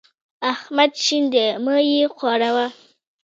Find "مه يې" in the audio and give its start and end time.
1.63-2.03